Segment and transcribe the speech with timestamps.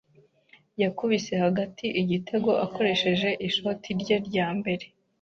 [0.81, 4.85] Yakubise hagati igitego akoresheje ishoti rye rya mbere.